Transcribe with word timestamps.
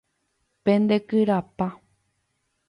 Pendekyrapa. 0.63 1.67